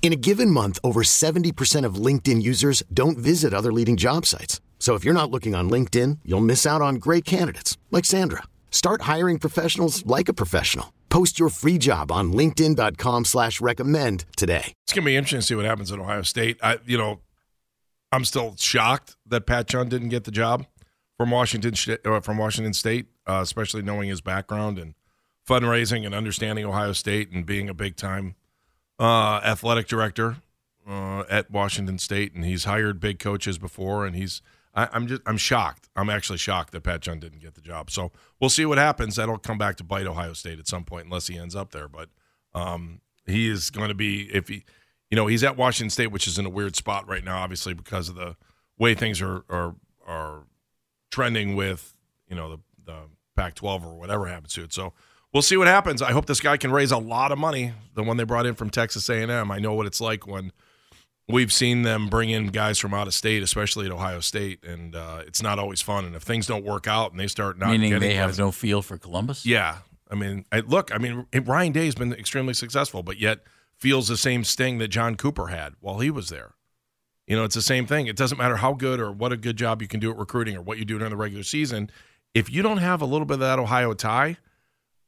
In 0.00 0.12
a 0.12 0.16
given 0.16 0.50
month, 0.50 0.78
over 0.82 1.02
70% 1.02 1.84
of 1.84 1.96
LinkedIn 1.96 2.40
users 2.40 2.82
don't 2.94 3.18
visit 3.18 3.52
other 3.52 3.72
leading 3.72 3.98
job 3.98 4.24
sites. 4.24 4.62
So 4.78 4.94
if 4.94 5.04
you're 5.04 5.12
not 5.12 5.30
looking 5.30 5.54
on 5.54 5.68
LinkedIn, 5.68 6.20
you'll 6.24 6.40
miss 6.40 6.64
out 6.64 6.80
on 6.80 6.94
great 6.94 7.26
candidates 7.26 7.76
like 7.90 8.06
Sandra. 8.06 8.44
Start 8.70 9.02
hiring 9.02 9.38
professionals 9.38 10.06
like 10.06 10.30
a 10.30 10.32
professional. 10.32 10.94
Post 11.10 11.38
your 11.38 11.50
free 11.50 11.78
job 11.78 12.10
on 12.10 12.32
LinkedIn.com 12.32 13.26
slash 13.26 13.60
recommend 13.60 14.24
today. 14.36 14.72
It's 14.84 14.92
gonna 14.92 15.04
be 15.04 15.16
interesting 15.16 15.40
to 15.40 15.46
see 15.46 15.54
what 15.54 15.64
happens 15.64 15.90
at 15.90 15.98
Ohio 15.98 16.22
State. 16.22 16.58
I 16.62 16.78
you 16.86 16.96
know, 16.96 17.20
I'm 18.12 18.24
still 18.24 18.54
shocked 18.56 19.16
that 19.26 19.46
Pat 19.46 19.68
Chun 19.68 19.88
didn't 19.88 20.10
get 20.10 20.24
the 20.24 20.30
job 20.30 20.66
from 21.16 21.30
Washington 21.30 21.74
uh, 22.04 22.20
from 22.20 22.38
Washington 22.38 22.72
State, 22.72 23.06
uh, 23.26 23.40
especially 23.42 23.82
knowing 23.82 24.08
his 24.10 24.20
background 24.20 24.78
and 24.78 24.94
fundraising 25.48 26.04
and 26.06 26.14
understanding 26.14 26.64
Ohio 26.64 26.92
State 26.92 27.30
and 27.32 27.44
being 27.46 27.68
a 27.68 27.74
big 27.74 27.96
time 27.96 28.36
uh, 28.98 29.40
athletic 29.44 29.86
director 29.86 30.36
uh, 30.88 31.24
at 31.30 31.50
Washington 31.50 31.98
State, 31.98 32.34
and 32.34 32.44
he's 32.44 32.64
hired 32.64 33.00
big 33.00 33.18
coaches 33.18 33.58
before, 33.58 34.06
and 34.06 34.16
he's 34.16 34.42
I, 34.74 34.88
am 34.92 35.06
just 35.08 35.22
I'm 35.26 35.36
shocked. 35.36 35.88
I'm 35.96 36.08
actually 36.08 36.38
shocked 36.38 36.72
that 36.72 36.82
Pat 36.82 37.02
Chun 37.02 37.18
didn't 37.18 37.40
get 37.40 37.54
the 37.54 37.60
job. 37.60 37.90
So 37.90 38.12
we'll 38.40 38.50
see 38.50 38.64
what 38.64 38.78
happens. 38.78 39.16
That'll 39.16 39.38
come 39.38 39.58
back 39.58 39.76
to 39.76 39.84
bite 39.84 40.06
Ohio 40.06 40.32
State 40.34 40.58
at 40.58 40.68
some 40.68 40.84
point, 40.84 41.06
unless 41.06 41.26
he 41.26 41.36
ends 41.36 41.56
up 41.56 41.72
there. 41.72 41.88
But 41.88 42.10
um, 42.54 43.00
he 43.26 43.48
is 43.48 43.70
going 43.70 43.88
to 43.88 43.94
be 43.94 44.28
if 44.32 44.48
he, 44.48 44.64
you 45.10 45.16
know, 45.16 45.26
he's 45.26 45.42
at 45.42 45.56
Washington 45.56 45.90
State, 45.90 46.08
which 46.08 46.28
is 46.28 46.38
in 46.38 46.46
a 46.46 46.50
weird 46.50 46.76
spot 46.76 47.08
right 47.08 47.24
now, 47.24 47.38
obviously 47.38 47.74
because 47.74 48.08
of 48.08 48.14
the 48.14 48.36
way 48.78 48.94
things 48.94 49.20
are 49.20 49.44
are 49.48 49.74
are 50.06 50.44
trending 51.10 51.56
with 51.56 51.94
you 52.28 52.36
know 52.36 52.50
the 52.50 52.58
the 52.84 52.98
Pac-12 53.36 53.84
or 53.84 53.98
whatever 53.98 54.26
happens 54.26 54.52
to 54.54 54.64
it. 54.64 54.72
So 54.72 54.92
we'll 55.32 55.42
see 55.42 55.56
what 55.56 55.66
happens. 55.66 56.02
I 56.02 56.12
hope 56.12 56.26
this 56.26 56.40
guy 56.40 56.56
can 56.56 56.70
raise 56.70 56.90
a 56.90 56.98
lot 56.98 57.32
of 57.32 57.38
money. 57.38 57.72
The 57.94 58.02
one 58.02 58.16
they 58.16 58.24
brought 58.24 58.46
in 58.46 58.54
from 58.54 58.70
Texas 58.70 59.08
A&M. 59.08 59.50
I 59.50 59.58
know 59.58 59.74
what 59.74 59.86
it's 59.86 60.00
like 60.00 60.26
when 60.26 60.52
we've 61.28 61.52
seen 61.52 61.82
them 61.82 62.08
bring 62.08 62.30
in 62.30 62.48
guys 62.48 62.78
from 62.78 62.94
out 62.94 63.06
of 63.06 63.14
state, 63.14 63.42
especially 63.42 63.86
at 63.86 63.92
Ohio 63.92 64.20
State, 64.20 64.64
and 64.64 64.96
uh, 64.96 65.22
it's 65.26 65.42
not 65.42 65.58
always 65.58 65.82
fun. 65.82 66.04
And 66.04 66.16
if 66.16 66.22
things 66.22 66.46
don't 66.46 66.64
work 66.64 66.86
out 66.86 67.10
and 67.10 67.20
they 67.20 67.26
start 67.26 67.58
not 67.58 67.70
meaning 67.70 67.98
they 67.98 68.14
guys, 68.14 68.16
have 68.16 68.38
no 68.38 68.50
feel 68.50 68.82
for 68.82 68.98
Columbus, 68.98 69.44
yeah. 69.44 69.78
I 70.10 70.14
mean, 70.14 70.46
I, 70.50 70.60
look, 70.60 70.94
I 70.94 70.98
mean, 70.98 71.26
Ryan 71.34 71.72
Day 71.72 71.84
has 71.84 71.94
been 71.94 72.14
extremely 72.14 72.54
successful, 72.54 73.02
but 73.02 73.18
yet 73.18 73.40
feels 73.76 74.08
the 74.08 74.16
same 74.16 74.42
sting 74.42 74.78
that 74.78 74.88
John 74.88 75.16
Cooper 75.16 75.48
had 75.48 75.74
while 75.80 75.98
he 75.98 76.10
was 76.10 76.30
there. 76.30 76.54
You 77.26 77.36
know, 77.36 77.44
it's 77.44 77.54
the 77.54 77.62
same 77.62 77.86
thing. 77.86 78.06
It 78.06 78.16
doesn't 78.16 78.38
matter 78.38 78.56
how 78.56 78.72
good 78.72 79.00
or 79.00 79.12
what 79.12 79.32
a 79.32 79.36
good 79.36 79.56
job 79.58 79.82
you 79.82 79.88
can 79.88 80.00
do 80.00 80.10
at 80.10 80.16
recruiting 80.16 80.56
or 80.56 80.62
what 80.62 80.78
you 80.78 80.86
do 80.86 80.96
during 80.96 81.10
the 81.10 81.16
regular 81.16 81.44
season. 81.44 81.90
If 82.32 82.50
you 82.50 82.62
don't 82.62 82.78
have 82.78 83.02
a 83.02 83.04
little 83.04 83.26
bit 83.26 83.34
of 83.34 83.40
that 83.40 83.58
Ohio 83.58 83.92
tie 83.92 84.38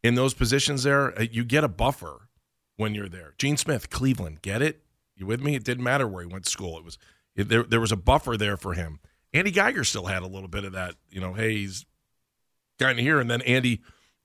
in 0.03 0.15
those 0.15 0.35
positions 0.35 0.83
there, 0.83 1.19
uh, 1.19 1.27
you 1.31 1.45
get 1.45 1.65
a 1.65 1.69
buffer 1.69 2.29
when 2.77 2.95
you're 2.95 3.09
there. 3.09 3.35
Gene 3.39 3.57
Smith, 3.57 3.91
Cleveland, 3.91 4.43
get 4.43 4.63
it? 4.63 4.83
You 5.17 5.27
with 5.27 5.43
me? 5.43 5.55
It 5.55 5.65
didn't 5.65 5.85
matter 5.85 6.09
where 6.09 6.23
he 6.23 6.33
went 6.33 6.45
to 6.45 6.51
school. 6.51 6.79
It 6.79 6.85
was 6.85 6.99
it, 7.37 7.49
there. 7.49 7.63
There 7.63 7.81
was 7.81 7.93
a 7.93 7.97
buffer 7.97 8.37
there 8.37 8.57
for 8.57 8.75
him. 8.75 9.01
Andy 9.33 9.51
Geiger 9.51 9.85
still 9.85 10.07
had 10.07 10.23
a 10.23 10.27
little 10.27 10.49
bit 10.49 10.65
of 10.65 10.73
that. 10.73 10.95
You 11.11 11.21
know, 11.21 11.35
hey, 11.35 11.57
he's 11.57 11.85
kind 12.79 12.99
of 12.99 13.05
here, 13.05 13.21
and 13.21 13.31
then 13.31 13.43
Andy, 13.43 13.83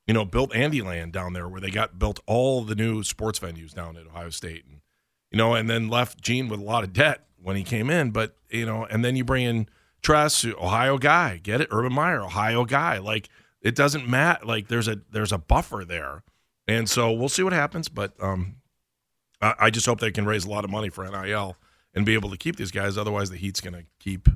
you 0.07 0.13
know, 0.13 0.25
built 0.25 0.51
Andyland 0.51 1.11
down 1.11 1.33
there 1.33 1.47
where 1.49 1.61
they 1.61 1.69
got 1.69 1.99
built 1.99 2.21
all 2.25 2.63
the 2.63 2.75
new 2.75 3.03
sports 3.03 3.39
venues 3.39 3.73
down 3.73 3.97
at 3.97 4.07
Ohio 4.07 4.29
State, 4.29 4.63
and 4.65 4.81
you 5.31 5.37
know, 5.37 5.53
and 5.53 5.69
then 5.69 5.89
left 5.89 6.21
Gene 6.21 6.47
with 6.47 6.59
a 6.59 6.63
lot 6.63 6.83
of 6.83 6.93
debt 6.93 7.27
when 7.41 7.57
he 7.57 7.63
came 7.63 7.89
in. 7.89 8.11
But 8.11 8.37
you 8.49 8.65
know, 8.65 8.85
and 8.85 9.03
then 9.03 9.15
you 9.15 9.25
bring 9.25 9.43
in 9.43 9.67
Tress, 10.01 10.45
Ohio 10.45 10.97
guy, 10.97 11.37
get 11.37 11.61
it? 11.61 11.67
Urban 11.71 11.91
Meyer, 11.91 12.23
Ohio 12.23 12.63
guy. 12.63 12.99
Like 12.99 13.27
it 13.65 13.73
doesn't 13.73 14.07
matter. 14.07 14.45
Like 14.45 14.67
there's 14.67 14.87
a 14.87 15.01
there's 15.11 15.31
a 15.31 15.39
buffer 15.39 15.83
there, 15.85 16.23
and 16.67 16.87
so 16.87 17.11
we'll 17.11 17.29
see 17.29 17.41
what 17.41 17.51
happens. 17.51 17.89
But 17.89 18.13
um, 18.21 18.57
I, 19.41 19.71
just 19.71 19.87
hope 19.87 19.99
they 19.99 20.11
can 20.11 20.25
raise 20.25 20.45
a 20.45 20.49
lot 20.49 20.63
of 20.63 20.69
money 20.69 20.89
for 20.89 21.03
NIL 21.03 21.57
and 21.95 22.05
be 22.05 22.13
able 22.13 22.29
to 22.29 22.37
keep 22.37 22.57
these 22.57 22.69
guys. 22.69 22.95
Otherwise, 22.95 23.31
the 23.31 23.37
Heat's 23.37 23.61
going 23.61 23.73
to 23.73 23.85
keep 23.97 24.29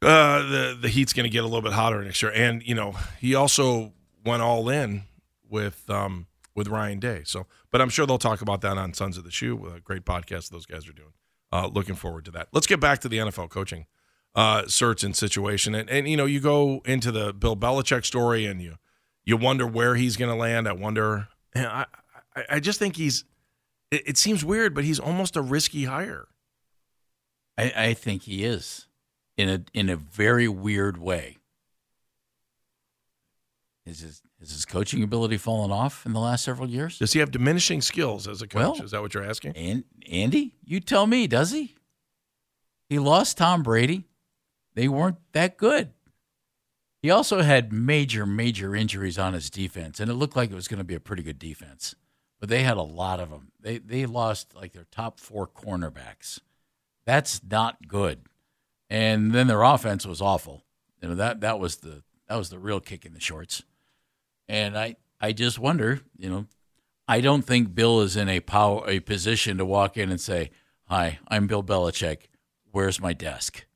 uh, 0.00 0.42
the 0.48 0.78
the 0.80 0.88
Heat's 0.88 1.12
going 1.12 1.24
to 1.24 1.30
get 1.30 1.40
a 1.40 1.46
little 1.46 1.60
bit 1.60 1.74
hotter 1.74 2.02
next 2.02 2.22
year. 2.22 2.32
And 2.32 2.62
you 2.62 2.74
know, 2.74 2.94
he 3.20 3.34
also 3.34 3.92
went 4.24 4.40
all 4.40 4.70
in 4.70 5.02
with 5.46 5.88
um, 5.90 6.26
with 6.54 6.68
Ryan 6.68 7.00
Day. 7.00 7.22
So, 7.26 7.46
but 7.70 7.82
I'm 7.82 7.90
sure 7.90 8.06
they'll 8.06 8.16
talk 8.16 8.40
about 8.40 8.62
that 8.62 8.78
on 8.78 8.94
Sons 8.94 9.18
of 9.18 9.24
the 9.24 9.30
Shoe. 9.30 9.74
A 9.76 9.80
great 9.80 10.06
podcast 10.06 10.48
those 10.48 10.64
guys 10.64 10.88
are 10.88 10.94
doing. 10.94 11.12
Uh, 11.52 11.66
looking 11.66 11.96
forward 11.96 12.24
to 12.24 12.30
that. 12.30 12.48
Let's 12.50 12.66
get 12.66 12.80
back 12.80 13.00
to 13.00 13.10
the 13.10 13.18
NFL 13.18 13.50
coaching 13.50 13.84
uh, 14.34 14.62
and 14.80 15.16
situation. 15.16 15.74
And, 15.74 15.90
and 15.90 16.08
you 16.08 16.16
know, 16.16 16.24
you 16.26 16.40
go 16.40 16.82
into 16.84 17.12
the 17.12 17.32
Bill 17.32 17.56
Belichick 17.56 18.04
story, 18.04 18.46
and 18.46 18.60
you 18.60 18.76
you 19.24 19.36
wonder 19.36 19.66
where 19.66 19.94
he's 19.94 20.16
going 20.16 20.30
to 20.30 20.36
land. 20.36 20.68
I 20.68 20.72
wonder. 20.72 21.28
I, 21.54 21.86
I 22.34 22.44
I 22.48 22.60
just 22.60 22.78
think 22.78 22.96
he's 22.96 23.24
it, 23.90 24.02
it 24.06 24.18
seems 24.18 24.44
weird, 24.44 24.74
but 24.74 24.84
he's 24.84 24.98
almost 24.98 25.36
a 25.36 25.42
risky 25.42 25.84
hire. 25.84 26.26
I, 27.56 27.72
I 27.76 27.94
think 27.94 28.22
he 28.22 28.44
is 28.44 28.88
in 29.36 29.48
a 29.48 29.64
in 29.74 29.88
a 29.88 29.96
very 29.96 30.48
weird 30.48 30.96
way. 30.96 31.38
Is 33.84 34.00
his 34.00 34.22
has 34.40 34.50
his 34.50 34.64
coaching 34.64 35.02
ability 35.02 35.36
fallen 35.36 35.70
off 35.70 36.06
in 36.06 36.12
the 36.12 36.20
last 36.20 36.44
several 36.44 36.68
years? 36.68 36.98
Does 36.98 37.12
he 37.12 37.20
have 37.20 37.30
diminishing 37.30 37.80
skills 37.80 38.26
as 38.26 38.42
a 38.42 38.48
coach? 38.48 38.78
Well, 38.78 38.82
is 38.82 38.90
that 38.92 39.02
what 39.02 39.14
you're 39.14 39.24
asking? 39.24 39.56
And 39.56 39.84
Andy, 40.10 40.54
you 40.64 40.80
tell 40.80 41.06
me, 41.06 41.26
does 41.26 41.52
he? 41.52 41.74
He 42.88 42.98
lost 42.98 43.38
Tom 43.38 43.62
Brady. 43.62 44.08
They 44.74 44.88
weren't 44.88 45.18
that 45.32 45.56
good. 45.56 45.92
He 47.02 47.10
also 47.10 47.42
had 47.42 47.72
major, 47.72 48.26
major 48.26 48.76
injuries 48.76 49.18
on 49.18 49.34
his 49.34 49.50
defense, 49.50 49.98
and 49.98 50.10
it 50.10 50.14
looked 50.14 50.36
like 50.36 50.50
it 50.50 50.54
was 50.54 50.68
going 50.68 50.78
to 50.78 50.84
be 50.84 50.94
a 50.94 51.00
pretty 51.00 51.22
good 51.22 51.38
defense 51.38 51.94
but 52.42 52.48
they 52.48 52.64
had 52.64 52.76
a 52.76 52.82
lot 52.82 53.20
of 53.20 53.30
them. 53.30 53.52
They 53.60 53.78
they 53.78 54.04
lost 54.04 54.56
like 54.56 54.72
their 54.72 54.88
top 54.90 55.20
four 55.20 55.46
cornerbacks. 55.46 56.40
That's 57.06 57.40
not 57.48 57.86
good. 57.86 58.22
And 58.90 59.30
then 59.30 59.46
their 59.46 59.62
offense 59.62 60.04
was 60.04 60.20
awful. 60.20 60.64
You 61.00 61.10
know 61.10 61.14
that 61.14 61.40
that 61.42 61.60
was 61.60 61.76
the 61.76 62.02
that 62.28 62.34
was 62.34 62.50
the 62.50 62.58
real 62.58 62.80
kick 62.80 63.06
in 63.06 63.14
the 63.14 63.20
shorts. 63.20 63.62
And 64.48 64.76
I 64.76 64.96
I 65.20 65.30
just 65.30 65.60
wonder, 65.60 66.00
you 66.18 66.28
know, 66.28 66.46
I 67.06 67.20
don't 67.20 67.42
think 67.42 67.76
Bill 67.76 68.00
is 68.00 68.16
in 68.16 68.28
a 68.28 68.40
power 68.40 68.90
a 68.90 68.98
position 68.98 69.56
to 69.58 69.64
walk 69.64 69.96
in 69.96 70.10
and 70.10 70.20
say, 70.20 70.50
"Hi, 70.86 71.20
I'm 71.28 71.46
Bill 71.46 71.62
Belichick. 71.62 72.22
Where's 72.72 73.00
my 73.00 73.12
desk?" 73.12 73.66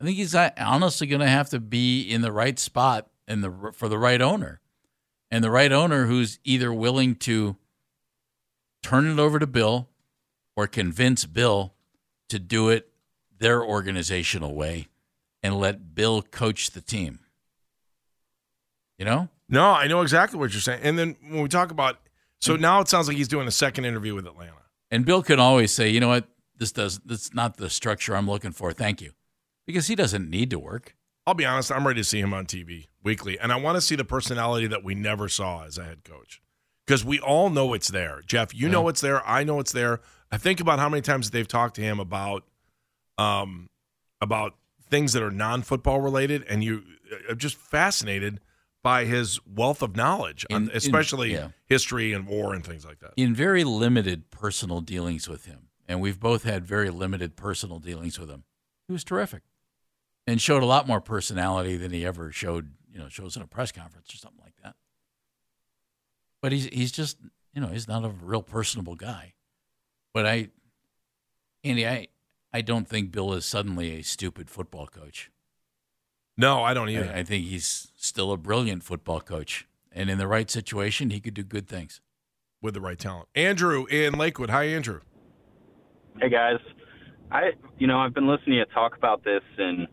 I 0.00 0.04
think 0.04 0.16
he's 0.16 0.34
honestly 0.34 1.06
going 1.06 1.20
to 1.20 1.28
have 1.28 1.50
to 1.50 1.58
be 1.58 2.02
in 2.02 2.22
the 2.22 2.32
right 2.32 2.58
spot 2.58 3.08
and 3.26 3.42
the 3.42 3.72
for 3.74 3.88
the 3.88 3.98
right 3.98 4.20
owner 4.20 4.60
and 5.30 5.42
the 5.42 5.50
right 5.50 5.72
owner 5.72 6.06
who's 6.06 6.38
either 6.44 6.72
willing 6.72 7.16
to 7.16 7.56
turn 8.82 9.06
it 9.06 9.18
over 9.18 9.38
to 9.38 9.46
Bill 9.46 9.88
or 10.56 10.66
convince 10.66 11.24
Bill 11.24 11.74
to 12.28 12.38
do 12.38 12.68
it 12.68 12.90
their 13.38 13.62
organizational 13.62 14.54
way 14.54 14.88
and 15.42 15.58
let 15.58 15.94
Bill 15.94 16.22
coach 16.22 16.70
the 16.70 16.80
team. 16.80 17.20
You 18.98 19.04
know? 19.04 19.28
No, 19.48 19.64
I 19.70 19.86
know 19.86 20.02
exactly 20.02 20.38
what 20.38 20.52
you're 20.52 20.60
saying. 20.60 20.80
And 20.82 20.98
then 20.98 21.16
when 21.22 21.42
we 21.42 21.48
talk 21.48 21.70
about 21.70 21.98
so 22.40 22.54
now 22.54 22.80
it 22.80 22.88
sounds 22.88 23.08
like 23.08 23.16
he's 23.16 23.28
doing 23.28 23.48
a 23.48 23.52
second 23.52 23.84
interview 23.84 24.14
with 24.14 24.26
Atlanta. 24.26 24.52
And 24.90 25.04
Bill 25.04 25.22
can 25.22 25.40
always 25.40 25.72
say, 25.72 25.90
"You 25.90 25.98
know 26.00 26.08
what? 26.08 26.28
This 26.56 26.72
does 26.72 26.98
this 27.00 27.34
not 27.34 27.56
the 27.56 27.68
structure 27.68 28.16
I'm 28.16 28.28
looking 28.28 28.52
for. 28.52 28.72
Thank 28.72 29.00
you." 29.00 29.12
Because 29.68 29.86
he 29.86 29.94
doesn't 29.94 30.30
need 30.30 30.48
to 30.50 30.58
work. 30.58 30.96
I'll 31.26 31.34
be 31.34 31.44
honest, 31.44 31.70
I'm 31.70 31.86
ready 31.86 32.00
to 32.00 32.04
see 32.04 32.20
him 32.20 32.32
on 32.32 32.46
TV 32.46 32.86
weekly. 33.04 33.38
And 33.38 33.52
I 33.52 33.56
want 33.56 33.76
to 33.76 33.82
see 33.82 33.96
the 33.96 34.04
personality 34.04 34.66
that 34.66 34.82
we 34.82 34.94
never 34.94 35.28
saw 35.28 35.64
as 35.64 35.76
a 35.76 35.84
head 35.84 36.02
coach. 36.04 36.40
Because 36.86 37.04
we 37.04 37.20
all 37.20 37.50
know 37.50 37.74
it's 37.74 37.88
there. 37.88 38.22
Jeff, 38.26 38.54
you 38.54 38.66
yeah. 38.68 38.72
know 38.72 38.88
it's 38.88 39.02
there. 39.02 39.24
I 39.28 39.44
know 39.44 39.60
it's 39.60 39.72
there. 39.72 40.00
I 40.32 40.38
think 40.38 40.58
about 40.60 40.78
how 40.78 40.88
many 40.88 41.02
times 41.02 41.30
they've 41.30 41.46
talked 41.46 41.76
to 41.76 41.82
him 41.82 42.00
about 42.00 42.44
um 43.18 43.68
about 44.22 44.54
things 44.88 45.12
that 45.12 45.22
are 45.22 45.30
non-football 45.30 46.00
related 46.00 46.44
and 46.48 46.64
you 46.64 46.82
are 47.28 47.34
just 47.34 47.56
fascinated 47.56 48.40
by 48.82 49.04
his 49.04 49.38
wealth 49.46 49.82
of 49.82 49.96
knowledge, 49.96 50.46
In- 50.48 50.56
on, 50.56 50.62
in- 50.70 50.76
especially 50.76 51.34
yeah. 51.34 51.48
history 51.66 52.14
and 52.14 52.26
war 52.26 52.54
and 52.54 52.64
things 52.64 52.86
like 52.86 53.00
that. 53.00 53.12
in 53.18 53.34
very 53.34 53.64
limited 53.64 54.30
personal 54.30 54.80
dealings 54.80 55.28
with 55.28 55.44
him, 55.44 55.68
and 55.86 56.00
we've 56.00 56.18
both 56.18 56.44
had 56.44 56.64
very 56.64 56.88
limited 56.88 57.36
personal 57.36 57.80
dealings 57.80 58.18
with 58.18 58.30
him. 58.30 58.44
He 58.86 58.92
was 58.94 59.04
terrific, 59.04 59.42
and 60.28 60.40
showed 60.42 60.62
a 60.62 60.66
lot 60.66 60.86
more 60.86 61.00
personality 61.00 61.76
than 61.76 61.90
he 61.90 62.04
ever 62.04 62.30
showed. 62.30 62.72
You 62.92 62.98
know, 62.98 63.08
shows 63.08 63.36
in 63.36 63.42
a 63.42 63.46
press 63.46 63.72
conference 63.72 64.12
or 64.12 64.16
something 64.16 64.40
like 64.42 64.54
that. 64.62 64.74
But 66.42 66.52
he's 66.52 66.66
he's 66.66 66.92
just 66.92 67.16
you 67.52 67.60
know 67.60 67.68
he's 67.68 67.88
not 67.88 68.04
a 68.04 68.08
real 68.08 68.42
personable 68.42 68.94
guy. 68.94 69.34
But 70.12 70.26
I, 70.26 70.48
Andy, 71.64 71.86
I 71.86 72.08
I 72.52 72.60
don't 72.60 72.88
think 72.88 73.12
Bill 73.12 73.32
is 73.34 73.44
suddenly 73.44 73.98
a 73.98 74.02
stupid 74.02 74.50
football 74.50 74.86
coach. 74.86 75.30
No, 76.36 76.62
I 76.62 76.74
don't 76.74 76.88
either. 76.88 77.10
I, 77.12 77.18
I 77.18 77.22
think 77.24 77.46
he's 77.46 77.92
still 77.96 78.32
a 78.32 78.36
brilliant 78.36 78.82
football 78.82 79.20
coach, 79.20 79.66
and 79.92 80.10
in 80.10 80.18
the 80.18 80.26
right 80.28 80.50
situation, 80.50 81.10
he 81.10 81.20
could 81.20 81.34
do 81.34 81.42
good 81.42 81.68
things. 81.68 82.00
with 82.60 82.74
the 82.74 82.80
right 82.80 82.98
talent. 82.98 83.28
Andrew 83.34 83.86
in 83.86 84.14
Lakewood. 84.14 84.50
Hi, 84.50 84.64
Andrew. 84.64 85.00
Hey 86.20 86.28
guys, 86.30 86.58
I 87.30 87.52
you 87.78 87.86
know 87.86 87.98
I've 87.98 88.14
been 88.14 88.26
listening 88.26 88.54
to 88.54 88.58
you 88.58 88.64
talk 88.74 88.96
about 88.96 89.22
this 89.22 89.42
and 89.56 89.86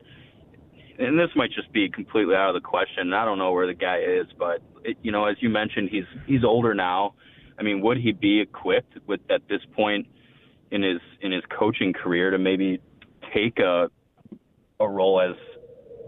and 1.00 1.18
this 1.20 1.30
might 1.36 1.52
just 1.52 1.72
be 1.74 1.90
completely 1.90 2.36
out 2.36 2.50
of 2.50 2.62
the 2.62 2.68
question. 2.68 3.14
I 3.14 3.26
don't 3.26 3.38
know 3.38 3.52
where 3.52 3.68
the 3.68 3.74
guy 3.74 4.00
is, 4.00 4.28
but 4.38 4.62
it, 4.84 4.98
you 5.02 5.12
know 5.12 5.26
as 5.26 5.36
you 5.42 5.50
mentioned 5.50 5.90
he's 5.92 6.06
he's 6.26 6.44
older 6.44 6.74
now. 6.74 7.14
I 7.58 7.64
mean, 7.64 7.82
would 7.82 7.98
he 7.98 8.12
be 8.12 8.42
equipped 8.42 8.98
with 9.08 9.22
at 9.30 9.42
this 9.48 9.62
point 9.76 10.08
in 10.72 10.84
his 10.84 11.00
in 11.22 11.32
his 11.32 11.44
coaching 11.58 11.94
career 11.94 12.32
to 12.32 12.38
maybe 12.38 12.82
take 13.34 13.60
a 13.60 13.90
a 14.80 14.88
role 14.88 15.22
as 15.22 15.36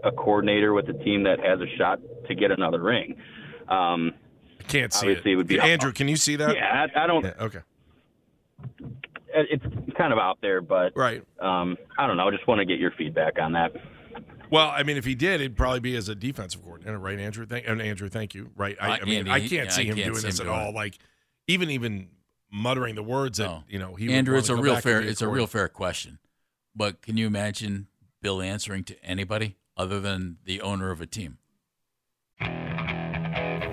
a 0.04 0.12
coordinator 0.12 0.72
with 0.74 0.88
a 0.88 0.92
team 0.92 1.22
that 1.24 1.40
has 1.40 1.60
a 1.60 1.66
shot 1.76 2.00
to 2.28 2.34
get 2.34 2.50
another 2.50 2.80
ring? 2.80 3.16
Um, 3.68 4.12
I 4.60 4.62
can't 4.64 4.92
see 4.92 5.06
Obviously, 5.08 5.30
it. 5.30 5.34
it 5.34 5.36
would 5.36 5.46
be- 5.46 5.58
Andrew, 5.60 5.92
can 5.92 6.06
you 6.08 6.16
see 6.16 6.36
that? 6.36 6.54
yeah, 6.54 6.86
I, 6.94 7.04
I 7.04 7.06
don't. 7.06 7.24
Yeah, 7.24 7.32
Okay. 7.40 7.60
It's 9.34 9.64
kind 9.96 10.12
of 10.12 10.18
out 10.18 10.38
there, 10.40 10.60
but 10.60 10.96
Right. 10.96 11.22
um, 11.40 11.76
I 11.98 12.06
don't 12.06 12.16
know. 12.16 12.28
I 12.28 12.30
just 12.30 12.46
want 12.46 12.58
to 12.60 12.64
get 12.64 12.78
your 12.78 12.90
feedback 12.92 13.38
on 13.40 13.52
that. 13.52 13.72
Well, 14.50 14.70
I 14.70 14.82
mean, 14.82 14.96
if 14.96 15.04
he 15.04 15.14
did, 15.14 15.40
it'd 15.40 15.56
probably 15.56 15.80
be 15.80 15.94
as 15.96 16.08
a 16.08 16.14
defensive 16.14 16.62
coordinator, 16.62 16.98
right, 16.98 17.18
Andrew? 17.18 17.44
Thank, 17.46 17.68
and 17.68 17.82
Andrew, 17.82 18.08
thank 18.08 18.34
you. 18.34 18.50
Right. 18.56 18.76
I, 18.80 18.88
Uh, 18.92 18.98
I 19.02 19.04
mean, 19.04 19.18
Andy, 19.20 19.30
I 19.30 19.40
can't 19.40 19.52
yeah, 19.52 19.68
see 19.68 19.82
I 19.82 19.84
him 19.84 19.96
can't 19.96 20.06
doing 20.08 20.16
see 20.20 20.26
this 20.28 20.40
him 20.40 20.46
at 20.46 20.50
doing 20.50 20.60
all. 20.64 20.68
it. 20.70 20.74
Like, 20.74 20.98
even 21.46 21.70
even 21.70 22.08
muttering 22.50 22.94
the 22.94 23.02
words 23.02 23.38
that 23.38 23.44
No. 23.44 23.64
you 23.68 23.78
know 23.78 23.94
he. 23.94 24.06
would 24.06 24.14
Andrew, 24.14 24.38
it's 24.38 24.48
a 24.48 24.56
real 24.56 24.76
fair. 24.80 25.00
It's 25.02 25.20
a 25.22 25.28
real 25.28 25.46
fair 25.46 25.68
question, 25.68 26.18
but 26.74 27.02
can 27.02 27.16
you 27.16 27.26
imagine 27.26 27.88
Bill 28.22 28.40
answering 28.40 28.84
to 28.84 29.04
anybody 29.04 29.56
other 29.76 30.00
than 30.00 30.38
the 30.44 30.60
owner 30.62 30.90
of 30.90 31.00
a 31.00 31.06
team? 31.06 31.38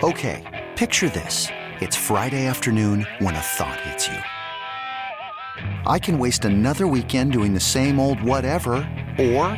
Okay, 0.03 0.69
picture 0.75 1.09
this. 1.09 1.47
It's 1.81 1.95
Friday 1.95 2.45
afternoon 2.47 3.05
when 3.19 3.35
a 3.35 3.41
thought 3.41 3.79
hits 3.81 4.07
you. 4.07 4.17
I 5.87 5.99
can 5.99 6.19
waste 6.19 6.43
another 6.45 6.85
weekend 6.87 7.31
doing 7.31 7.53
the 7.53 7.59
same 7.59 7.99
old 7.99 8.21
whatever, 8.21 8.75
or 9.17 9.57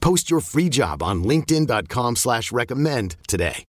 Post 0.00 0.30
your 0.30 0.40
free 0.40 0.68
job 0.68 1.02
on 1.02 1.22
linkedin.com 1.24 2.16
slash 2.16 2.52
recommend 2.52 3.16
today. 3.26 3.64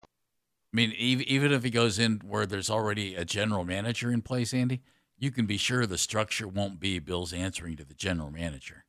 I 0.73 0.75
mean, 0.75 0.91
even 0.97 1.53
if 1.53 1.63
he 1.63 1.69
goes 1.69 1.99
in 1.99 2.21
where 2.25 2.45
there's 2.45 2.69
already 2.69 3.15
a 3.15 3.23
general 3.23 3.63
manager 3.63 4.11
in 4.11 4.21
place, 4.21 4.53
Andy, 4.53 4.81
you 5.17 5.31
can 5.31 5.45
be 5.45 5.55
sure 5.55 5.85
the 5.85 5.97
structure 5.97 6.49
won't 6.49 6.81
be 6.81 6.99
Bill's 6.99 7.31
answering 7.31 7.77
to 7.77 7.85
the 7.85 7.93
general 7.93 8.29
manager. 8.29 8.83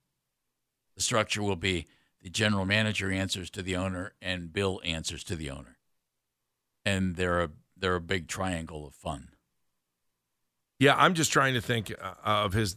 The 0.97 1.03
structure 1.03 1.45
will 1.45 1.55
be 1.55 1.87
the 2.21 2.31
general 2.31 2.65
manager 2.65 3.13
answers 3.13 3.51
to 3.51 3.63
the 3.63 3.77
owner 3.77 4.15
and 4.21 4.53
Bill 4.53 4.81
answers 4.85 5.23
to 5.25 5.37
the 5.37 5.51
owner. 5.51 5.79
And 6.85 7.15
they're 7.15 7.43
a 7.43 7.51
they're 7.77 7.95
a 7.95 8.01
big 8.01 8.27
triangle 8.27 8.87
of 8.87 8.95
fun. 8.95 9.29
Yeah, 10.81 10.97
I'm 10.97 11.15
just 11.15 11.33
trying 11.33 11.55
to 11.55 11.61
think 11.61 11.95
uh, 12.01 12.15
of 12.25 12.53
his 12.53 12.77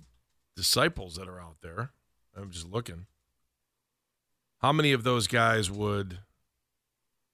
disciples 0.55 1.15
that 1.15 1.27
are 1.27 1.39
out 1.39 1.57
there. 1.63 1.93
I'm 2.35 2.51
just 2.51 2.67
looking. 2.67 3.07
How 4.59 4.71
many 4.73 4.91
of 4.91 5.03
those 5.03 5.27
guys 5.27 5.69
would 5.71 6.19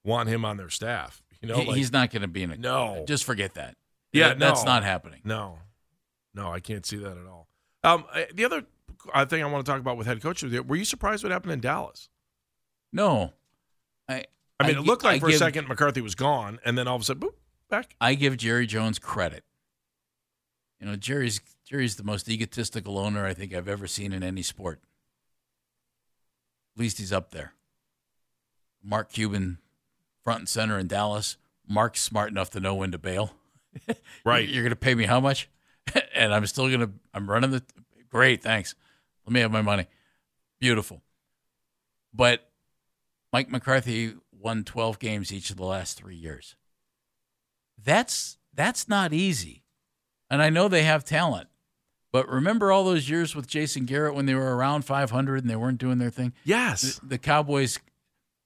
want 0.04 0.28
him 0.28 0.44
on 0.44 0.56
their 0.56 0.70
staff? 0.70 1.22
You 1.40 1.48
know, 1.48 1.56
He- 1.58 1.66
like- 1.66 1.76
he's 1.76 1.92
not 1.92 2.10
going 2.10 2.22
to 2.22 2.28
be 2.28 2.42
in 2.42 2.50
a 2.52 2.56
No. 2.56 3.04
Just 3.06 3.24
forget 3.24 3.54
that. 3.54 3.76
Yeah, 4.12 4.28
That- 4.28 4.38
that's 4.38 4.64
not 4.64 4.82
happening. 4.84 5.20
No, 5.24 5.58
no, 6.34 6.50
I 6.52 6.60
can't 6.60 6.86
see 6.86 6.96
that 6.96 7.16
at 7.18 7.26
all. 7.26 7.48
Um, 7.84 8.04
the 8.32 8.44
other 8.44 8.64
uh, 9.12 9.26
thing 9.26 9.42
I 9.42 9.46
want 9.46 9.64
to 9.64 9.70
talk 9.70 9.80
about 9.80 9.96
with 9.96 10.06
head 10.06 10.20
coaches, 10.22 10.52
were 10.62 10.76
you 10.76 10.84
surprised 10.84 11.22
what 11.22 11.30
happened 11.32 11.52
in 11.52 11.60
Dallas? 11.60 12.08
No, 12.92 13.34
I. 14.08 14.24
I 14.58 14.68
mean, 14.68 14.78
it 14.78 14.80
looked 14.82 15.04
like 15.04 15.16
I 15.16 15.18
for 15.20 15.28
a 15.28 15.32
second 15.34 15.68
McCarthy 15.68 16.00
was 16.00 16.14
gone, 16.14 16.58
and 16.64 16.78
then 16.78 16.88
all 16.88 16.96
of 16.96 17.02
a 17.02 17.04
sudden, 17.04 17.28
boop, 17.28 17.34
back. 17.68 17.94
I 18.00 18.14
give 18.14 18.36
Jerry 18.38 18.66
Jones 18.66 18.98
credit. 18.98 19.44
You 20.80 20.86
know, 20.86 20.96
Jerry's 20.96 21.40
Jerry's 21.64 21.96
the 21.96 22.02
most 22.04 22.28
egotistical 22.28 22.98
owner 22.98 23.26
I 23.26 23.34
think 23.34 23.52
I've 23.54 23.68
ever 23.68 23.86
seen 23.86 24.12
in 24.12 24.22
any 24.22 24.42
sport. 24.42 24.80
At 26.76 26.80
least 26.80 26.98
he's 26.98 27.12
up 27.12 27.30
there. 27.30 27.54
Mark 28.84 29.10
Cuban, 29.10 29.58
front 30.22 30.40
and 30.40 30.48
center 30.48 30.78
in 30.78 30.86
Dallas. 30.86 31.38
Mark's 31.66 32.02
smart 32.02 32.30
enough 32.30 32.50
to 32.50 32.60
know 32.60 32.74
when 32.74 32.92
to 32.92 32.98
bail. 32.98 33.32
Right. 34.24 34.48
You're 34.48 34.62
going 34.62 34.70
to 34.70 34.76
pay 34.76 34.94
me 34.94 35.04
how 35.04 35.20
much? 35.20 35.48
and 36.14 36.32
I'm 36.32 36.46
still 36.46 36.66
going 36.68 36.80
to. 36.80 36.90
I'm 37.12 37.28
running 37.30 37.50
the. 37.50 37.62
Great, 38.10 38.42
thanks. 38.42 38.74
Let 39.26 39.32
me 39.32 39.40
have 39.40 39.52
my 39.52 39.62
money. 39.62 39.86
Beautiful. 40.58 41.02
But 42.12 42.48
Mike 43.32 43.50
McCarthy 43.50 44.14
won 44.32 44.64
12 44.64 44.98
games 44.98 45.32
each 45.32 45.50
of 45.50 45.56
the 45.56 45.64
last 45.64 45.98
three 45.98 46.16
years. 46.16 46.56
That's 47.82 48.38
that's 48.54 48.88
not 48.88 49.12
easy. 49.12 49.62
And 50.30 50.42
I 50.42 50.50
know 50.50 50.68
they 50.68 50.84
have 50.84 51.04
talent. 51.04 51.48
But 52.12 52.28
remember 52.28 52.72
all 52.72 52.84
those 52.84 53.10
years 53.10 53.34
with 53.34 53.46
Jason 53.46 53.84
Garrett 53.84 54.14
when 54.14 54.26
they 54.26 54.34
were 54.34 54.56
around 54.56 54.84
500 54.84 55.42
and 55.42 55.50
they 55.50 55.56
weren't 55.56 55.78
doing 55.78 55.98
their 55.98 56.10
thing? 56.10 56.32
Yes. 56.44 56.98
The, 57.00 57.06
the 57.06 57.18
Cowboys 57.18 57.78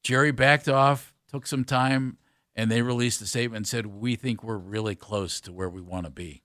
Jerry 0.03 0.33
backed 0.33 0.69
off, 0.69 1.15
took 1.31 1.47
some 1.47 1.65
time, 1.65 2.19
and 2.57 2.71
they 2.71 2.83
released 2.83 3.21
a 3.23 3.27
statement 3.27 3.59
and 3.59 3.67
said, 3.67 3.87
We 3.87 4.17
think 4.17 4.43
we're 4.43 4.57
really 4.57 4.95
close 4.95 5.41
to 5.43 5.53
where 5.53 5.69
we 5.69 5.81
want 5.81 6.07
to 6.07 6.11
be. 6.11 6.43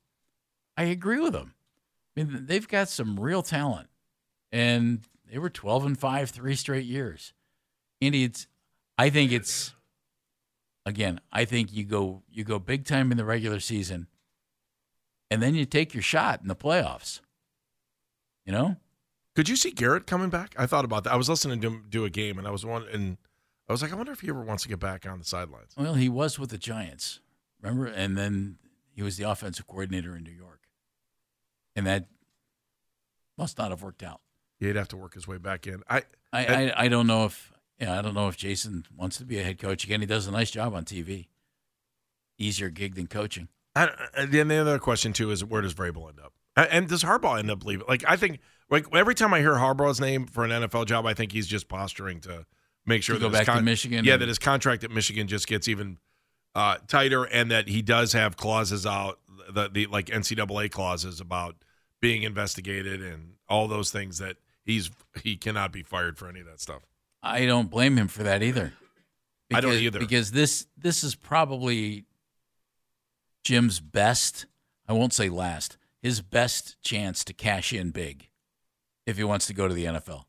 I 0.77 0.83
agree 0.83 1.19
with 1.19 1.33
them. 1.33 1.53
I 2.17 2.23
mean, 2.23 2.45
they've 2.45 2.67
got 2.67 2.89
some 2.89 3.19
real 3.19 3.41
talent, 3.41 3.87
and 4.51 5.01
they 5.29 5.37
were 5.37 5.49
12 5.49 5.85
and 5.85 5.99
5 5.99 6.29
three 6.29 6.55
straight 6.55 6.85
years. 6.85 7.33
And 8.01 8.13
it's, 8.13 8.47
I 8.97 9.09
think 9.09 9.31
it's, 9.31 9.73
again, 10.85 11.19
I 11.31 11.45
think 11.45 11.73
you 11.73 11.85
go 11.85 12.23
you 12.29 12.43
go 12.43 12.59
big 12.59 12.85
time 12.85 13.11
in 13.11 13.17
the 13.17 13.25
regular 13.25 13.59
season, 13.59 14.07
and 15.29 15.41
then 15.41 15.55
you 15.55 15.65
take 15.65 15.93
your 15.93 16.03
shot 16.03 16.41
in 16.41 16.47
the 16.47 16.55
playoffs. 16.55 17.21
You 18.45 18.51
know, 18.51 18.77
Could 19.35 19.49
you 19.49 19.55
see 19.55 19.71
Garrett 19.71 20.05
coming 20.05 20.29
back? 20.29 20.53
I 20.57 20.67
thought 20.67 20.85
about 20.85 21.03
that. 21.03 21.13
I 21.13 21.15
was 21.15 21.27
listening 21.27 21.61
to 21.61 21.67
him 21.67 21.85
do 21.89 22.05
a 22.05 22.09
game, 22.09 22.37
and 22.37 22.47
I 22.47 22.51
was 22.51 22.63
one, 22.65 22.85
and 22.91 23.17
I 23.67 23.73
was 23.73 23.81
like, 23.81 23.91
I 23.91 23.95
wonder 23.95 24.11
if 24.11 24.21
he 24.21 24.29
ever 24.29 24.43
wants 24.43 24.63
to 24.63 24.69
get 24.69 24.79
back 24.79 25.07
on 25.07 25.17
the 25.17 25.25
sidelines. 25.25 25.73
Well, 25.75 25.95
he 25.95 26.09
was 26.09 26.37
with 26.37 26.51
the 26.51 26.59
Giants, 26.59 27.21
remember? 27.59 27.87
And 27.87 28.15
then 28.15 28.57
he 28.91 29.01
was 29.01 29.17
the 29.17 29.29
offensive 29.29 29.65
coordinator 29.67 30.15
in 30.15 30.23
New 30.23 30.31
York. 30.31 30.61
And 31.75 31.87
that 31.87 32.07
must 33.37 33.57
not 33.57 33.71
have 33.71 33.81
worked 33.81 34.03
out. 34.03 34.21
He'd 34.59 34.75
have 34.75 34.87
to 34.89 34.97
work 34.97 35.15
his 35.15 35.27
way 35.27 35.37
back 35.37 35.67
in. 35.67 35.81
I, 35.89 36.03
I, 36.31 36.45
I, 36.45 36.73
I 36.83 36.87
don't 36.87 37.07
know 37.07 37.25
if 37.25 37.51
yeah, 37.79 37.99
I 37.99 38.01
don't 38.01 38.13
know 38.13 38.29
if 38.29 38.37
Jason 38.37 38.85
wants 38.95 39.17
to 39.17 39.25
be 39.25 39.37
a 39.37 39.43
head 39.43 39.59
coach 39.59 39.83
again. 39.83 39.99
He 39.99 40.05
does 40.05 40.27
a 40.27 40.31
nice 40.31 40.49
job 40.51 40.73
on 40.73 40.85
TV. 40.85 41.27
Easier 42.37 42.69
gig 42.69 42.95
than 42.95 43.07
coaching. 43.07 43.49
I, 43.75 43.89
and 44.15 44.31
then 44.31 44.47
the 44.47 44.55
other 44.57 44.79
question 44.79 45.13
too 45.13 45.31
is 45.31 45.43
where 45.43 45.61
does 45.61 45.73
Vrabel 45.73 46.09
end 46.09 46.19
up? 46.23 46.33
And 46.55 46.87
does 46.87 47.03
Harbaugh 47.03 47.37
end 47.39 47.51
up 47.51 47.65
leaving? 47.65 47.85
Like 47.87 48.03
I 48.07 48.15
think, 48.15 48.39
like 48.69 48.85
every 48.95 49.15
time 49.15 49.33
I 49.33 49.39
hear 49.39 49.53
Harbaugh's 49.55 49.99
name 49.99 50.25
for 50.25 50.45
an 50.45 50.51
NFL 50.51 50.85
job, 50.85 51.05
I 51.05 51.13
think 51.13 51.31
he's 51.33 51.47
just 51.47 51.67
posturing 51.67 52.21
to 52.21 52.45
make 52.85 53.03
sure 53.03 53.15
To 53.15 53.19
that 53.19 53.27
go 53.27 53.31
back 53.45 53.57
to 53.57 53.61
Michigan 53.61 54.05
Yeah, 54.05 54.13
and- 54.13 54.21
that 54.21 54.29
his 54.29 54.39
contract 54.39 54.83
at 54.83 54.91
Michigan 54.91 55.27
just 55.27 55.47
gets 55.47 55.67
even 55.67 55.97
uh, 56.55 56.77
tighter, 56.87 57.25
and 57.25 57.51
that 57.51 57.67
he 57.67 57.81
does 57.81 58.13
have 58.13 58.37
clauses 58.37 58.85
out, 58.85 59.19
the, 59.53 59.67
the 59.67 59.87
like 59.87 60.05
NCAA 60.05 60.71
clauses 60.71 61.19
about 61.19 61.55
being 61.99 62.23
investigated 62.23 63.01
and 63.01 63.33
all 63.49 63.67
those 63.67 63.91
things 63.91 64.19
that 64.19 64.37
he's 64.63 64.89
he 65.21 65.35
cannot 65.35 65.73
be 65.73 65.83
fired 65.83 66.17
for 66.17 66.29
any 66.29 66.39
of 66.39 66.45
that 66.45 66.61
stuff. 66.61 66.83
I 67.21 67.45
don't 67.45 67.69
blame 67.69 67.97
him 67.97 68.07
for 68.07 68.23
that 68.23 68.41
either. 68.41 68.71
I 69.53 69.59
don't 69.59 69.73
either. 69.73 69.99
Because 69.99 70.31
this 70.31 70.67
this 70.77 71.03
is 71.03 71.15
probably 71.15 72.05
Jim's 73.45 73.79
best, 73.79 74.47
I 74.87 74.93
won't 74.93 75.13
say 75.13 75.29
last, 75.29 75.77
his 76.01 76.21
best 76.21 76.81
chance 76.81 77.23
to 77.23 77.33
cash 77.33 77.71
in 77.71 77.91
big 77.91 78.29
if 79.05 79.17
he 79.17 79.23
wants 79.23 79.45
to 79.47 79.53
go 79.53 79.67
to 79.67 79.73
the 79.73 79.85
NFL. 79.85 80.25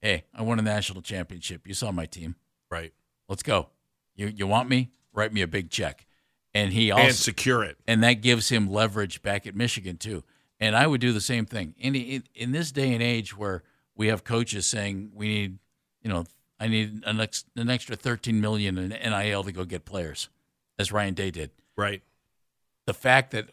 Hey, 0.00 0.24
I 0.32 0.42
won 0.42 0.60
a 0.60 0.62
national 0.62 1.02
championship. 1.02 1.66
You 1.66 1.74
saw 1.74 1.90
my 1.90 2.06
team. 2.06 2.36
Right. 2.70 2.92
Let's 3.28 3.42
go. 3.42 3.70
You 4.14 4.28
you 4.28 4.46
want 4.46 4.68
me? 4.68 4.90
Write 5.12 5.32
me 5.32 5.42
a 5.42 5.48
big 5.48 5.70
check. 5.70 6.06
And 6.54 6.72
he 6.72 6.92
also 6.92 7.06
and 7.06 7.14
secure 7.14 7.64
it. 7.64 7.76
and 7.88 8.04
that 8.04 8.14
gives 8.14 8.48
him 8.48 8.70
leverage 8.70 9.22
back 9.22 9.46
at 9.46 9.56
Michigan 9.56 9.96
too. 9.96 10.22
And 10.60 10.76
I 10.76 10.86
would 10.86 11.00
do 11.00 11.12
the 11.12 11.20
same 11.20 11.46
thing. 11.46 11.74
In 11.76 11.96
in, 11.96 12.22
in 12.34 12.52
this 12.52 12.70
day 12.70 12.92
and 12.92 13.02
age 13.02 13.36
where 13.36 13.64
we 13.96 14.06
have 14.08 14.22
coaches 14.22 14.66
saying 14.66 15.10
we 15.12 15.28
need, 15.28 15.58
you 16.02 16.10
know, 16.10 16.24
I 16.60 16.68
need 16.68 17.02
an, 17.04 17.20
ex, 17.20 17.44
an 17.56 17.68
extra 17.68 17.96
13 17.96 18.40
million 18.40 18.78
in 18.78 18.90
NIL 18.90 19.42
to 19.42 19.52
go 19.52 19.64
get 19.64 19.84
players, 19.84 20.28
as 20.78 20.92
Ryan 20.92 21.14
Day 21.14 21.32
did. 21.32 21.50
Right. 21.76 22.02
The 22.86 22.94
fact 22.94 23.30
that 23.32 23.50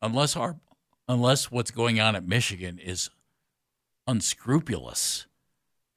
unless 0.00 0.36
our 0.36 0.56
unless 1.08 1.50
what's 1.50 1.70
going 1.70 2.00
on 2.00 2.16
at 2.16 2.26
Michigan 2.26 2.78
is 2.78 3.10
unscrupulous, 4.06 5.26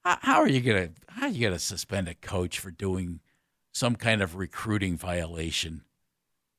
how, 0.04 0.18
how 0.22 0.40
are 0.42 0.50
you 0.50 0.62
gonna 0.62 0.90
how 1.08 1.28
are 1.28 1.30
you 1.30 1.48
gonna 1.48 1.60
suspend 1.60 2.08
a 2.08 2.14
coach 2.16 2.60
for 2.60 2.72
doing 2.72 3.20
some 3.74 3.96
kind 3.96 4.22
of 4.22 4.36
recruiting 4.36 4.98
violation 4.98 5.84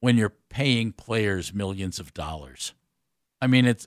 when 0.00 0.16
you're 0.16 0.34
paying 0.48 0.92
players 0.92 1.52
millions 1.52 1.98
of 1.98 2.14
dollars? 2.14 2.74
I 3.40 3.46
mean, 3.46 3.66
it's 3.66 3.86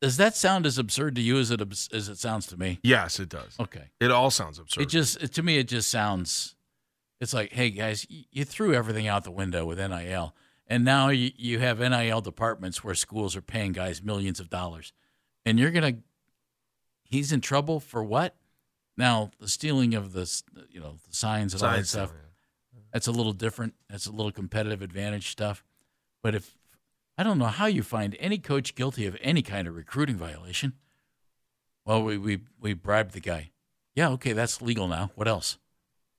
does 0.00 0.16
that 0.18 0.36
sound 0.36 0.66
as 0.66 0.76
absurd 0.78 1.14
to 1.16 1.22
you 1.22 1.38
as 1.38 1.50
it 1.50 1.60
as 1.92 2.08
it 2.08 2.18
sounds 2.18 2.46
to 2.48 2.56
me? 2.56 2.78
Yes, 2.82 3.18
it 3.18 3.28
does. 3.28 3.56
Okay, 3.58 3.84
It 4.00 4.10
all 4.10 4.30
sounds 4.30 4.58
absurd. 4.58 4.82
it 4.82 4.88
just 4.88 5.22
it, 5.22 5.32
to 5.34 5.42
me 5.42 5.58
it 5.58 5.68
just 5.68 5.90
sounds. 5.90 6.54
It's 7.18 7.32
like, 7.32 7.52
hey 7.52 7.70
guys, 7.70 8.06
you 8.10 8.44
threw 8.44 8.74
everything 8.74 9.08
out 9.08 9.24
the 9.24 9.30
window 9.30 9.64
with 9.64 9.78
NIL, 9.78 10.34
and 10.66 10.84
now 10.84 11.08
you, 11.08 11.30
you 11.36 11.58
have 11.58 11.78
NIL 11.78 12.20
departments 12.20 12.82
where 12.82 12.94
schools 12.94 13.36
are 13.36 13.42
paying 13.42 13.72
guys 13.72 14.02
millions 14.02 14.40
of 14.40 14.50
dollars, 14.50 14.92
and 15.44 15.58
you're 15.58 15.70
gonna. 15.70 15.94
He's 17.02 17.30
in 17.30 17.40
trouble 17.40 17.78
for 17.78 18.02
what? 18.02 18.34
Now 18.96 19.30
the 19.38 19.48
stealing 19.48 19.94
of 19.94 20.12
the 20.12 20.42
you 20.70 20.80
know 20.80 20.96
the 21.08 21.14
signs 21.14 21.54
and 21.54 21.62
all 21.62 21.70
that 21.70 21.86
stuff. 21.86 22.12
yeah. 22.12 22.80
That's 22.92 23.06
a 23.06 23.12
little 23.12 23.32
different. 23.32 23.74
That's 23.88 24.06
a 24.06 24.12
little 24.12 24.32
competitive 24.32 24.82
advantage 24.82 25.30
stuff. 25.30 25.64
But 26.22 26.34
if 26.34 26.56
I 27.18 27.22
don't 27.22 27.38
know 27.38 27.46
how 27.46 27.66
you 27.66 27.82
find 27.82 28.16
any 28.20 28.38
coach 28.38 28.74
guilty 28.74 29.06
of 29.06 29.16
any 29.20 29.42
kind 29.42 29.66
of 29.66 29.74
recruiting 29.74 30.16
violation. 30.16 30.74
Well, 31.84 32.02
we 32.02 32.18
we 32.18 32.40
we 32.60 32.74
bribed 32.74 33.12
the 33.12 33.20
guy. 33.20 33.50
Yeah, 33.94 34.10
okay, 34.10 34.32
that's 34.32 34.60
legal 34.60 34.88
now. 34.88 35.10
What 35.14 35.28
else? 35.28 35.58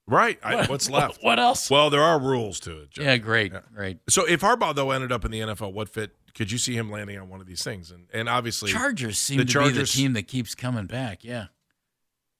Right. 0.07 0.39
I, 0.43 0.65
what's 0.67 0.89
left? 0.99 1.21
What 1.21 1.37
else? 1.39 1.69
Well, 1.69 1.89
there 1.89 2.01
are 2.01 2.17
rules 2.19 2.59
to 2.61 2.81
it. 2.83 2.91
Joe. 2.91 3.03
yeah, 3.03 3.17
great, 3.17 3.51
Yeah. 3.51 3.59
great. 3.75 3.99
So 4.09 4.25
if 4.25 4.41
Harbaugh 4.41 4.73
though 4.73 4.91
ended 4.91 5.11
up 5.11 5.25
in 5.25 5.31
the 5.31 5.41
NFL, 5.41 5.73
what 5.73 5.89
fit 5.89 6.15
could 6.33 6.51
you 6.51 6.57
see 6.57 6.75
him 6.75 6.89
landing 6.91 7.17
on 7.19 7.27
one 7.29 7.41
of 7.41 7.47
these 7.47 7.63
things? 7.63 7.91
And 7.91 8.07
and 8.13 8.29
obviously, 8.29 8.71
Chargers 8.71 9.19
seem 9.19 9.37
the 9.39 9.45
to 9.45 9.63
be 9.63 9.69
the 9.71 9.85
team 9.85 10.13
that 10.13 10.27
keeps 10.27 10.55
coming 10.55 10.85
back. 10.85 11.23
Yeah, 11.23 11.47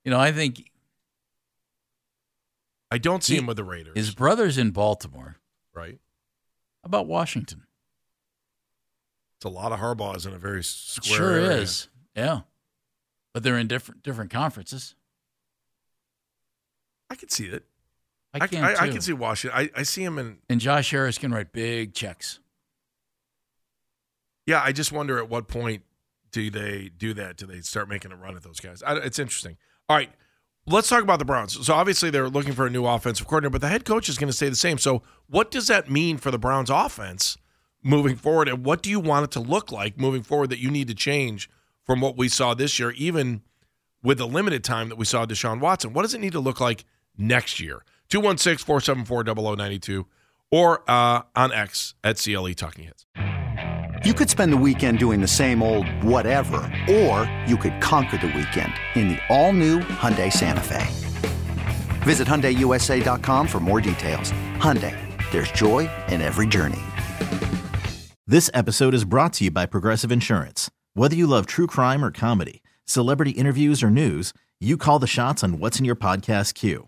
you 0.06 0.12
know, 0.12 0.20
I 0.20 0.32
think 0.32 0.70
I 2.92 2.98
don't 2.98 3.24
see 3.24 3.34
He- 3.34 3.40
him 3.40 3.46
with 3.48 3.58
the 3.58 3.64
Raiders. 3.64 3.96
his 3.96 4.14
brother's 4.16 4.58
in 4.58 4.72
Baltimore. 4.72 5.38
right. 5.74 6.00
How 6.84 6.88
about 6.88 7.08
Washington? 7.08 7.64
It's 9.38 9.46
a 9.46 9.50
lot 9.50 9.72
of 9.74 9.80
Harbaughs 9.80 10.26
in 10.26 10.34
a 10.34 10.38
very 10.38 10.64
square. 10.64 11.18
sure 11.18 11.34
area. 11.34 11.52
is. 11.58 11.90
Yeah, 12.16 12.42
but 13.34 13.44
they're 13.44 13.58
in 13.58 13.68
different 13.68 14.04
different 14.04 14.32
conferences. 14.32 14.96
I 17.10 17.16
can 17.16 17.30
see 17.30 17.46
it. 17.46 17.64
I 18.34 18.48
can 18.48 18.64
I, 18.64 18.74
I 18.74 18.86
too. 18.86 18.94
can 18.94 19.02
see 19.02 19.14
Washington. 19.14 19.58
I, 19.58 19.80
I 19.80 19.84
see 19.84 20.04
him 20.04 20.20
in. 20.20 20.38
And 20.50 20.60
Josh 20.60 20.92
Harris 20.92 21.18
can 21.18 21.32
write 21.32 21.52
big 21.52 21.94
checks. 21.94 22.40
Yeah, 24.46 24.62
I 24.64 24.72
just 24.72 24.92
wonder 24.92 25.18
at 25.18 25.30
what 25.30 25.48
point 25.48 25.84
do 26.32 26.50
they 26.50 26.90
do 26.98 27.14
that? 27.16 27.38
Do 27.38 27.46
they 27.46 27.62
start 27.62 27.90
making 27.90 28.12
a 28.12 28.16
run 28.16 28.36
at 28.36 28.44
those 28.44 28.60
guys? 28.60 28.84
I, 28.84 28.98
it's 28.98 29.20
interesting. 29.20 29.58
All 29.90 29.98
right, 29.98 30.12
let's 30.68 30.90
talk 30.90 31.02
about 31.02 31.20
the 31.20 31.26
Browns. 31.26 31.66
So 31.66 31.74
obviously 31.74 32.10
they're 32.10 32.30
looking 32.30 32.54
for 32.54 32.66
a 32.66 32.70
new 32.70 32.86
offensive 32.86 33.28
coordinator, 33.28 33.52
but 33.52 33.62
the 33.62 33.70
head 33.70 33.86
coach 33.86 34.10
is 34.10 34.18
going 34.18 34.30
to 34.30 34.36
stay 34.36 34.50
the 34.50 34.56
same. 34.56 34.78
So 34.78 35.04
what 35.28 35.52
does 35.52 35.68
that 35.68 35.90
mean 35.90 36.18
for 36.18 36.32
the 36.32 36.38
Browns 36.38 36.70
offense 36.70 37.38
moving 37.84 38.16
forward? 38.16 38.48
And 38.48 38.66
what 38.66 38.82
do 38.82 38.90
you 38.90 39.00
want 39.00 39.26
it 39.26 39.32
to 39.32 39.40
look 39.40 39.72
like 39.72 39.98
moving 39.98 40.24
forward 40.24 40.50
that 40.50 40.60
you 40.60 40.70
need 40.70 40.88
to 40.90 40.96
change 40.96 41.50
from 41.84 42.02
what 42.02 42.18
we 42.18 42.30
saw 42.30 42.54
this 42.54 42.80
year, 42.80 42.92
even 42.92 43.42
with 44.04 44.18
the 44.18 44.28
limited 44.28 44.64
time 44.64 44.90
that 44.90 44.98
we 44.98 45.06
saw 45.06 45.26
Deshaun 45.26 45.60
Watson? 45.60 45.94
What 45.94 46.04
does 46.04 46.14
it 46.14 46.22
need 46.22 46.34
to 46.34 46.40
look 46.40 46.60
like 46.60 46.86
next 47.18 47.60
year? 47.60 47.84
216 48.10 48.66
474 48.66 49.24
0092 49.56 50.06
or 50.52 50.90
uh, 50.90 51.22
on 51.36 51.52
X 51.52 51.96
at 52.04 52.18
CLE 52.18 52.54
Talking 52.54 52.86
Heads. 52.86 53.06
You 54.06 54.14
could 54.14 54.30
spend 54.30 54.54
the 54.54 54.58
weekend 54.58 55.00
doing 55.00 55.22
the 55.22 55.28
same 55.28 55.62
old 55.62 55.88
whatever, 56.04 56.58
or 56.90 57.30
you 57.48 57.58
could 57.58 57.82
conquer 57.82 58.18
the 58.18 58.28
weekend 58.28 58.74
in 58.96 59.10
the 59.10 59.20
all-new 59.30 59.80
Hyundai 59.80 60.32
Santa 60.32 60.62
Fe. 60.62 60.86
Visit 62.04 62.28
HyundaiUSA.com 62.28 63.48
for 63.48 63.60
more 63.60 63.82
details. 63.82 64.32
Hyundai, 64.60 64.96
there's 65.32 65.52
joy 65.52 65.90
in 66.10 66.22
every 66.22 66.48
journey. 66.48 66.80
This 68.26 68.52
episode 68.54 68.94
is 68.94 69.04
brought 69.04 69.34
to 69.34 69.46
you 69.46 69.52
by 69.52 69.66
Progressive 69.66 70.12
Insurance. 70.12 70.70
Whether 70.94 71.16
you 71.16 71.28
love 71.28 71.46
true 71.46 71.68
crime 71.68 72.06
or 72.06 72.12
comedy, 72.12 72.62
celebrity 72.86 73.32
interviews 73.32 73.82
or 73.82 73.90
news, 73.90 74.34
you 74.60 74.78
call 74.78 75.00
the 75.00 75.08
shots 75.08 75.44
on 75.44 75.60
what's 75.60 75.80
in 75.80 75.86
your 75.86 75.96
podcast 75.96 76.54
queue. 76.54 76.88